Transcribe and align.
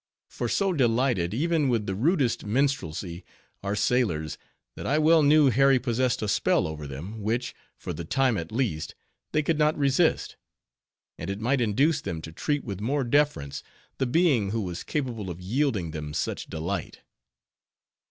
For 0.31 0.49
so 0.49 0.73
delighted, 0.73 1.31
even 1.31 1.69
with 1.69 1.85
the 1.85 1.93
rudest 1.93 2.43
minstrelsy, 2.43 3.23
are 3.61 3.75
sailors, 3.75 4.35
that 4.75 4.87
I 4.87 4.97
well 4.97 5.21
knew 5.21 5.51
Harry 5.51 5.77
possessed 5.77 6.23
a 6.23 6.27
spell 6.27 6.65
over 6.65 6.87
them, 6.87 7.21
which, 7.21 7.53
for 7.77 7.93
the 7.93 8.03
time 8.03 8.35
at 8.35 8.51
least, 8.51 8.95
they 9.31 9.43
could 9.43 9.59
not 9.59 9.77
resist; 9.77 10.37
and 11.19 11.29
it 11.29 11.39
might 11.39 11.61
induce 11.61 12.01
them 12.01 12.19
to 12.23 12.31
treat 12.31 12.63
with 12.63 12.81
more 12.81 13.03
deference 13.03 13.61
the 13.99 14.07
being 14.07 14.49
who 14.49 14.61
was 14.61 14.83
capable 14.83 15.29
of 15.29 15.39
yielding 15.39 15.91
them 15.91 16.15
such 16.15 16.47
delight. 16.47 17.01